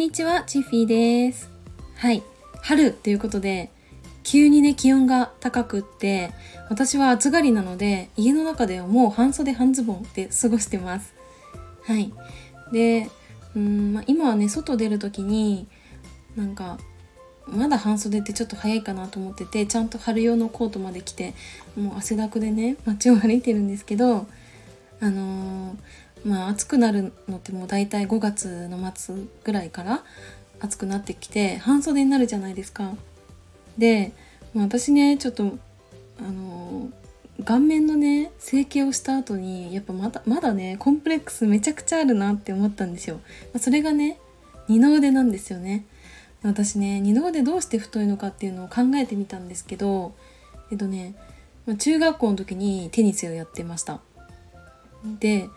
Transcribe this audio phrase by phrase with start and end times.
[0.00, 1.50] んにちは、チッフィーです。
[1.96, 2.22] はい、
[2.62, 3.70] 春ということで、
[4.22, 6.32] 急にね、気温が高くって、
[6.70, 11.12] 私は暑がりなので、家の中ではもう半袖半ズボンで過ごしてます。
[11.84, 12.14] はい。
[12.72, 13.10] で、
[13.54, 15.68] うん、まあ、今はね、外出る時に、
[16.34, 16.78] なんか、
[17.46, 21.34] まだ半袖ってちょっと早いかなと思っててちゃんと春用のコートまで着て
[21.76, 24.28] もう汗だくでね街を歩いてるんですけど
[25.00, 25.76] あのー、
[26.24, 30.02] まあ暑くなるのってもう大体5月の末ぐらいから
[30.60, 32.94] 暑くなってきて半袖になるじゃないですか。
[33.78, 34.12] で、
[34.54, 35.58] まあ、私ねちょっと
[36.18, 36.90] あの、
[37.44, 43.16] 顔面のね整形をした後にやっぱまだまだねコンプレックスめちゃくちゃあるなって思ったんですよ。
[43.16, 43.22] ま
[43.56, 44.18] あ、それがね
[44.68, 45.86] 二の腕なんですよね。
[46.42, 50.14] 私ね二の腕どうして太いのかっていうのを考えてみたんですけど
[50.70, 51.14] えっとね
[51.78, 54.00] 中学校の時にテニスをやってました。
[55.18, 55.48] で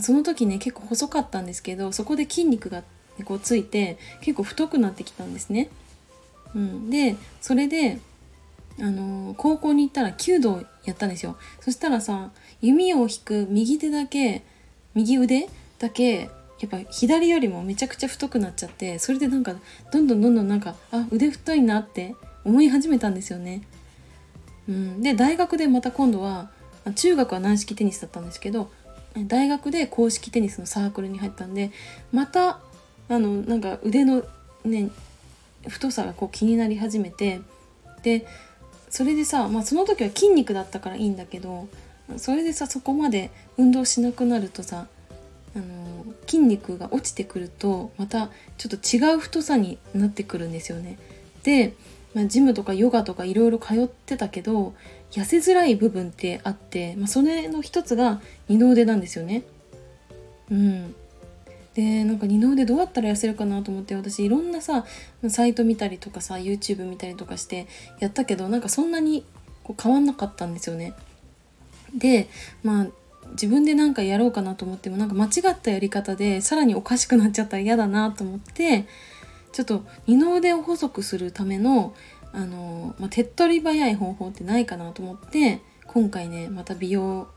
[0.00, 2.82] その時ね結構細かったんですけどそこで筋肉が
[3.24, 5.68] こうついて結構太くなってきたんですね。
[6.54, 7.98] うん、でそれで
[8.78, 14.42] あのー、高校に行ったら弓道やったんですよそしたらさ弓を引く右手だけ
[14.94, 19.54] 右腕だけやっぱ左よりもめちゃくちゃ太くなっちゃってそれでなんか
[19.92, 23.62] どんどんどんどんなんかあ腕太いなって思い始めたんですよね。
[24.68, 26.50] うん、で大学でまた今度は
[26.94, 28.70] 中学は軟式テニスだったんですけど
[29.26, 31.70] 大学で公式テニスのサークルに入ったんで
[32.12, 32.60] また
[33.08, 34.24] あのなんか腕の
[34.64, 34.90] ね
[35.68, 37.40] 太さがこう気になり始めて
[38.02, 38.26] で
[38.88, 41.68] それでさ、まあ、その時は筋肉だったからいいんだけど
[42.16, 44.86] それでさそこまで運動しなくなるとさ
[45.54, 45.92] あの
[46.26, 50.98] 筋肉が落ちてくるとまたちょっと違う太さになってくるんですよね。
[51.42, 51.74] で、
[52.14, 54.74] まあ、ジムとかヨガとかいろいろ通ってたけど
[55.10, 59.42] 痩せづらい部分ってあって、まあ、それの一つが二の腕なんですよね。
[60.50, 60.94] うん、
[61.74, 64.84] でなんか二の腕どうやったら痩せるかなと思って私いろんなさ
[65.28, 67.66] サイト見たりとかさ YouTube 見たりとかして
[68.00, 69.24] やったけどなんかそんなに
[69.64, 70.94] こう変わんなかったんですよね。
[71.96, 72.28] で
[72.62, 72.86] まあ
[73.32, 78.86] 自分で何かやろうかなと思ってもなんか間違ったやり方でさらにおかしくなっちゃったら嫌だなと思って
[79.52, 81.94] ちょっと二の腕を細くするための
[82.32, 87.28] あの、まあ、手っ取り早い方法ってないかなと思って今回ねまた美容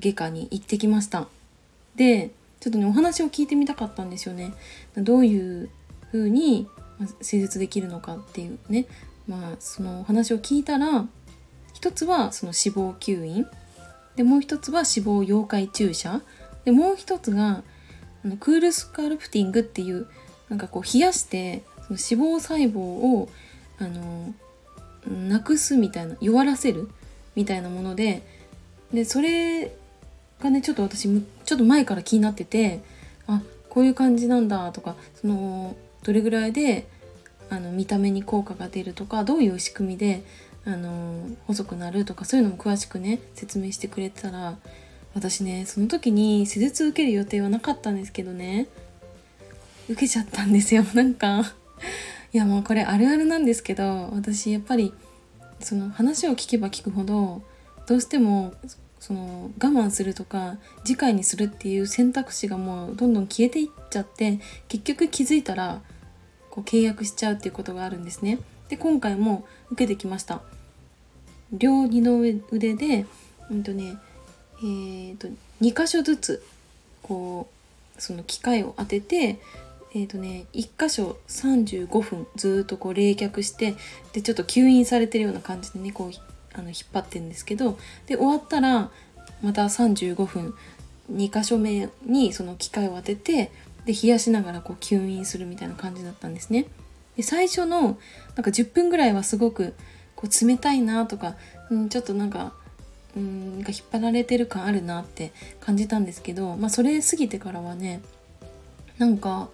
[0.00, 1.28] 外科に行ってきました。
[1.94, 4.52] でちょっとねお話を聞いてみたかったんですよね。
[4.96, 5.70] どういう
[6.10, 6.68] 風に
[7.20, 8.86] 施術できるのかっていうね。
[9.28, 11.06] まあそのお話を聞いたら
[11.74, 13.46] 一つはその脂肪吸引。
[14.16, 16.22] でもう一つは脂肪溶解注射。
[16.64, 17.62] でもう一つが
[18.24, 20.08] あのクールスカルプティングっていう
[20.50, 23.30] なんかこう冷やしてその脂肪細胞を
[23.78, 24.34] あの
[25.08, 26.90] なくすみたいな弱らせる
[27.34, 28.22] みたいなもので
[28.92, 29.72] でそれ
[30.40, 31.08] がねちょっと私
[31.44, 32.82] ちょっと前から気になってて
[33.26, 33.40] あ
[33.70, 36.86] こういう感じなんだとかそのどれぐらいで
[37.48, 40.22] あの見た目に効果が出るとかどういう仕組みで
[40.64, 44.56] あの細くなるとかそういうのも詳しくね説明してくれたら
[45.14, 48.68] 私ねその時に施術受ける予定はなかったんですけどね。
[49.90, 51.52] 受けちゃったんですよ なんか
[52.32, 54.94] いやもうこれあるあるなんですけど私やっぱり
[55.58, 57.42] その話を聞けば聞くほど
[57.86, 58.54] どうしても
[59.00, 65.82] その我慢するとか次回にするっていう選択肢がもうどんどん消えていっちゃって結局気づいたら
[66.50, 68.38] こう契約しちゃうっていうことがあるんですね。
[68.68, 70.42] で今回も受けてきました
[71.52, 73.06] 両二の腕で
[73.50, 73.96] うんとね
[74.62, 75.28] えーと、
[75.62, 76.44] 2箇所ずつ
[77.02, 77.48] こ
[77.96, 79.38] うその機械を当てて
[79.92, 83.74] えーとね、1箇所35分ずっとこう冷却して
[84.12, 86.12] でちょっと吸引されてるような感じでねこう
[86.54, 88.90] あの引っ張ってるんですけどで終わったら
[89.42, 90.54] また35分
[91.12, 93.50] 2箇所目にその機械を当てて
[93.84, 96.66] で冷やしながらこう吸引するみたいな感じだったんですね。
[97.16, 97.98] で最初のなんか
[98.50, 99.74] 10分ぐらいはすごく
[100.14, 101.34] こう冷たいなとか、
[101.70, 102.52] うん、ちょっとなんか
[103.16, 108.00] うんなんか引っ張られてる感あるなって感じたんですけど、まあ、それ過ぎてからはね
[108.98, 109.48] なんか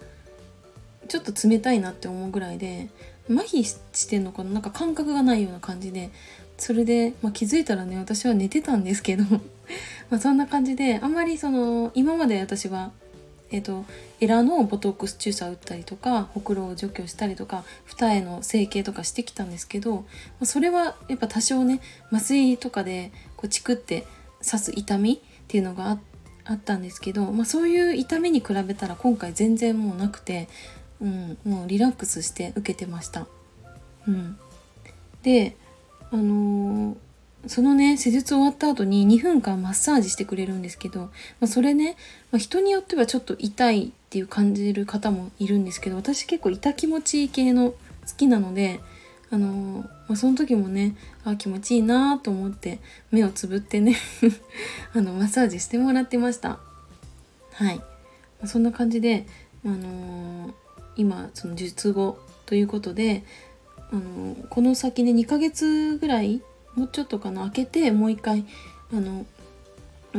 [1.07, 2.89] ちょっと冷たいなって思うぐらいで
[3.29, 4.51] 麻痺してんのかな？
[4.51, 6.11] なんか感覚がないような感じで。
[6.57, 9.23] それで、まあ、気づいたらね私は寝てたんですけど
[10.09, 12.91] まそんな感じであんまりその今まで私は
[13.49, 13.85] えーと、
[14.19, 20.03] エラのボトックス注射打ったりとかほくろを除去したりとか二重の整形とかしてきたんですけど、ま
[20.41, 21.79] あ、それはやっぱ多少ね
[22.11, 24.05] 麻酔とかでこうチクって
[24.45, 25.97] 刺す痛みっていうのが
[26.43, 30.49] あったんですけど、まあ、そういう痛みに比べたら今回全然もうなくて、
[31.01, 33.27] うん、もうリラックスして受けてました。
[34.07, 34.37] うん、
[35.23, 35.55] で
[36.11, 36.95] あのー、
[37.47, 41.09] そのね施術終わった後に2分間マッサージしてくれるんですけど、ま
[41.41, 41.97] あ、それね、
[42.31, 47.77] まあ、人によってはちょっと痛いっていう感じる方もいるんですけど私結構痛気持ちいい系の好
[48.15, 48.79] きなので
[49.29, 50.95] あのまあ、その時もね
[51.25, 52.79] あ気持ちいいなと思って
[53.11, 53.97] 目をつぶってね
[54.95, 56.59] あのマッサージしてもらってました。
[57.51, 57.83] はい、ま
[58.43, 59.25] あ、そんな感じで、
[59.65, 60.53] あのー、
[60.97, 63.23] 今その術後ということで、
[63.91, 66.41] あの、この先ね2ヶ月ぐらい
[66.75, 68.45] もうちょっとかな開けてもう一回
[68.93, 69.25] あの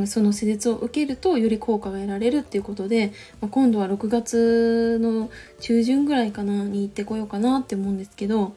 [0.06, 5.30] その施術を受けるとより効果が得られるっていうことで、まあ、今度は6月の
[5.60, 8.54] 中旬ぐらいかなに行ってこようかなって思うんですけど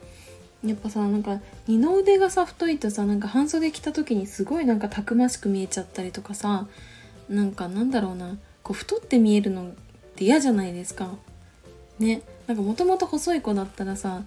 [0.64, 6.68] やっぱさなんか二の腕がさ太いとさなんか半袖着た時にすごいなんかたくましく見えちゃったりとかさ
[7.28, 9.72] なんかなんだろうなこう太って見えるのっ
[10.14, 11.16] て嫌じゃないですか。
[11.98, 14.22] ねなんかもともと細い子だったらさ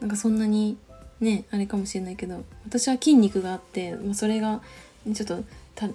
[0.00, 0.76] なんかそんなに
[1.20, 4.60] ねあれかもしれないけど私は筋肉があって、まあ、それが
[5.14, 5.44] ちょっと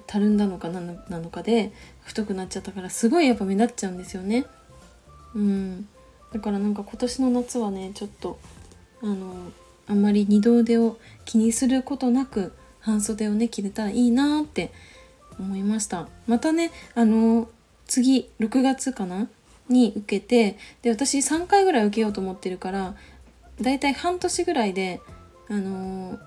[0.06, 1.74] たるんだのかなのかで
[2.04, 4.46] 太くなっちゃったからすごいやっぱ目立っちゃうんですよね。
[5.34, 5.88] うん。
[6.32, 8.40] だからなんか今年の夏はねちょっと
[9.02, 9.52] あの
[9.88, 14.72] あんまり二度腕を気にすることなく半袖をね着れたらいいなって
[15.40, 16.08] 思いました。
[16.28, 17.50] またねあの
[17.88, 19.28] 次6月かな
[19.72, 22.96] に受けてで私3回ぐらい受けようと思ってるから
[23.60, 25.02] だいたい半年ぐらいで
[25.50, 26.20] あの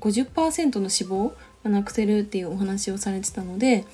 [0.00, 1.32] 50%の脂肪
[1.64, 3.84] がなくせるっていうお話をされてたので、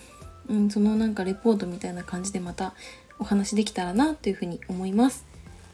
[0.48, 2.75] うん、そのなんかレポートみたいな感じでまた
[3.19, 5.25] お話できたらなというふうに思います。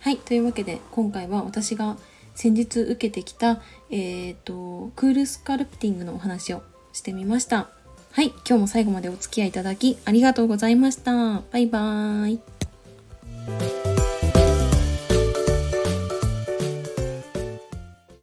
[0.00, 1.96] はいというわけで今回は私が
[2.34, 3.60] 先日受けてきた、
[3.90, 7.68] えーと、クールスカルプティングのお話をしてみました。
[8.12, 11.42] はい、今日も最後までお付き合いいただきありがとうございました。
[11.52, 12.59] バイバーイ。